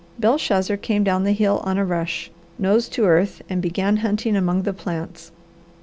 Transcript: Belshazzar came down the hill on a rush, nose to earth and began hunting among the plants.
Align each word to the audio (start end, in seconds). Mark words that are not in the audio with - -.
Belshazzar 0.17 0.77
came 0.77 1.03
down 1.03 1.25
the 1.25 1.31
hill 1.31 1.61
on 1.63 1.77
a 1.77 1.85
rush, 1.85 2.31
nose 2.57 2.89
to 2.89 3.05
earth 3.05 3.43
and 3.51 3.61
began 3.61 3.97
hunting 3.97 4.35
among 4.35 4.63
the 4.63 4.73
plants. 4.73 5.31